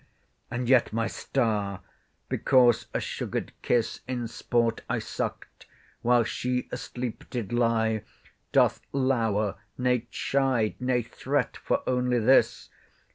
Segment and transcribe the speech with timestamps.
[0.49, 1.81] And yet my STAR,
[2.27, 5.67] because a sugar'd kiss In sport I suck'd,
[6.01, 8.01] while she asleep did lie,
[8.51, 12.71] Doth lour, nay chide, nay threat, for only this.